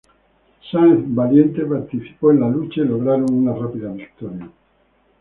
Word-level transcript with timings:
Sáenz 0.71 1.13
Valiente 1.13 1.63
participó 1.63 2.31
en 2.31 2.39
la 2.39 2.49
lucha, 2.49 2.81
y 2.81 2.85
lograron 2.85 3.31
una 3.31 3.53
rápida 3.53 3.91
victoria. 3.93 4.49